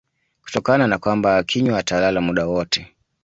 kutokana 0.41 0.87
na 0.87 0.97
kwamba 0.97 1.37
akinywa 1.37 1.79
atalala 1.79 2.21
muda 2.21 2.45
wote 2.47 2.95